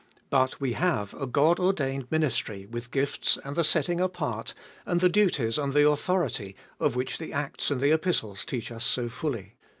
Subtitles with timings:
[0.31, 4.99] But we have a God ordained ministry with the gifts and the setting apart, and
[4.99, 9.09] the duties and the authority, of which the Acts and the Epistles teach us so
[9.09, 9.57] fully.